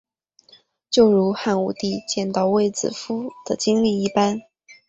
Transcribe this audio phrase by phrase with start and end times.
[0.89, 4.41] 就如汉武帝见到卫子夫的经历一般。